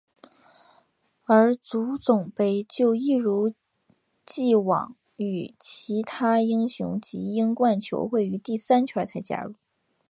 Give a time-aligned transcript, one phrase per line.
[1.25, 3.53] 而足总杯就一如
[4.37, 9.53] 已往与其他英超及英冠球会于第三圈才加入。